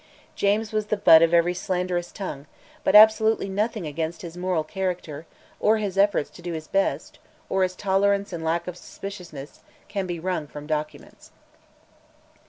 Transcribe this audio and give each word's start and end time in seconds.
James 0.33 0.71
was 0.71 0.87
the 0.87 0.97
butt 0.97 1.21
of 1.21 1.31
every 1.31 1.53
slanderous 1.53 2.11
tongue; 2.11 2.47
but 2.83 2.95
absolutely 2.95 3.47
nothing 3.47 3.85
against 3.85 4.23
his 4.23 4.35
moral 4.35 4.63
character, 4.63 5.27
or 5.59 5.77
his 5.77 5.95
efforts 5.95 6.31
to 6.31 6.41
do 6.41 6.53
his 6.53 6.67
best, 6.67 7.19
or 7.49 7.61
his 7.61 7.75
tolerance 7.75 8.33
and 8.33 8.43
lack 8.43 8.65
of 8.67 8.75
suspiciousness, 8.75 9.59
can 9.87 10.07
be 10.07 10.19
wrung 10.19 10.47
from 10.47 10.65
documents. 10.65 11.29